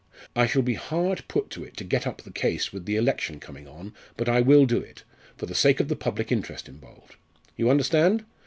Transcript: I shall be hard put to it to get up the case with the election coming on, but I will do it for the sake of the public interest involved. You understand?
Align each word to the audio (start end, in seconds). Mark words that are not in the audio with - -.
I 0.35 0.47
shall 0.47 0.63
be 0.63 0.73
hard 0.73 1.23
put 1.27 1.51
to 1.51 1.63
it 1.63 1.77
to 1.77 1.83
get 1.83 2.07
up 2.07 2.23
the 2.23 2.31
case 2.31 2.73
with 2.73 2.85
the 2.85 2.95
election 2.95 3.39
coming 3.39 3.67
on, 3.67 3.93
but 4.17 4.27
I 4.27 4.41
will 4.41 4.65
do 4.65 4.79
it 4.79 5.03
for 5.37 5.45
the 5.45 5.53
sake 5.53 5.79
of 5.79 5.89
the 5.89 5.95
public 5.95 6.31
interest 6.31 6.67
involved. 6.67 7.17
You 7.55 7.69
understand? 7.69 8.25